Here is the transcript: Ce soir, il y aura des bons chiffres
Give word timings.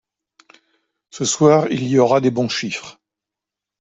Ce 1.11 1.25
soir, 1.25 1.67
il 1.69 1.87
y 1.87 1.99
aura 1.99 2.21
des 2.21 2.31
bons 2.31 2.49
chiffres 2.49 2.99